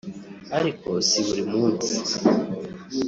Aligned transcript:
ariko 0.57 0.89
si 1.07 1.19
buri 1.25 1.43
munsi 1.51 1.93